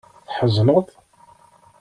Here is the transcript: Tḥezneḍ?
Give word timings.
Tḥezneḍ? 0.27 0.87